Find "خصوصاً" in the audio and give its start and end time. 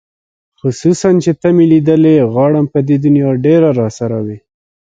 0.59-1.09